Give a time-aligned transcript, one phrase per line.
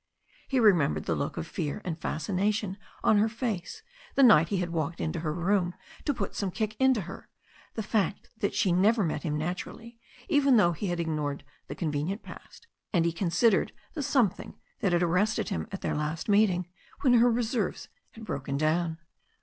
[0.47, 3.83] He remembered the look of fear and fas cination on her face
[4.15, 7.29] the night he had walked into her room to put some kick into her,
[7.75, 12.23] the fact that she never met him naturally even though he had ignored the inconvenient
[12.23, 16.67] past, and he considered the something that had arrested him at their last meeting
[17.01, 18.97] when her reserves had broken down.